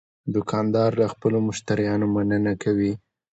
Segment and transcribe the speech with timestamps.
[0.33, 2.93] دوکاندار له خپلو مشتریانو مننه کوي.